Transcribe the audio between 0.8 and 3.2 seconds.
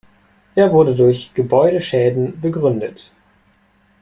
durch Gebäudeschäden begründet.